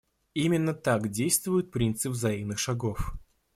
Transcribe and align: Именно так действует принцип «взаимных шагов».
Именно 0.33 0.73
так 0.73 1.09
действует 1.09 1.69
принцип 1.69 2.13
«взаимных 2.13 2.57
шагов». 2.57 3.13